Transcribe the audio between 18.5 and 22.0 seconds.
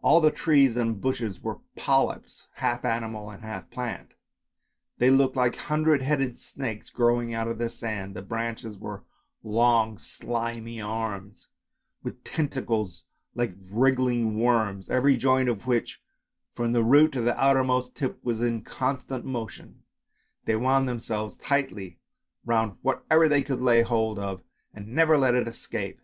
constant motion. They wound themselves tightly